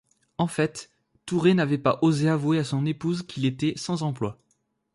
[0.39, 0.89] En fait,
[1.27, 4.39] Thouret n'avait pas osé avouer à son épouse qu'il était sans emploi.